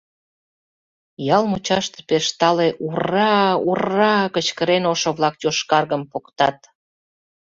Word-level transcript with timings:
Ял 1.35 1.43
мучаште 1.51 1.99
пеш 2.09 2.25
талын 2.39 2.73
«Ур-ра, 2.87 3.35
ур-ра!»— 3.69 4.15
кычкырен, 4.35 4.83
ошо-влак 4.91 5.35
йошкаргым 5.43 6.03
поктат. 6.11 6.57